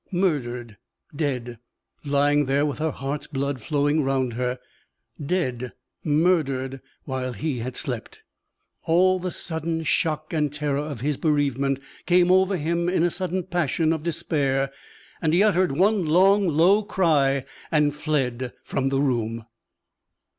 Murdered! 0.11 0.77
dead! 1.15 1.59
lying 2.03 2.45
there 2.45 2.65
with 2.65 2.79
her 2.79 2.89
heart's 2.89 3.27
blood 3.27 3.61
flowing 3.61 4.01
round 4.03 4.33
her! 4.33 4.57
Dead! 5.23 5.73
murdered! 6.03 6.81
while 7.03 7.33
he 7.33 7.59
had 7.59 7.75
slept! 7.75 8.23
All 8.85 9.19
the 9.19 9.29
sudden 9.29 9.83
shock 9.83 10.33
and 10.33 10.51
terror 10.51 10.79
of 10.79 11.01
his 11.01 11.17
bereavement 11.17 11.79
came 12.07 12.31
over 12.31 12.57
him 12.57 12.89
in 12.89 13.03
a 13.03 13.11
sudden 13.11 13.43
passion 13.43 13.93
of 13.93 14.01
despair. 14.01 14.71
He 15.29 15.43
uttered 15.43 15.71
one 15.77 16.03
long, 16.03 16.47
low 16.47 16.81
cry, 16.81 17.45
and 17.71 17.93
fled 17.93 18.53
from 18.63 18.89
the 18.89 18.99
room. 18.99 19.45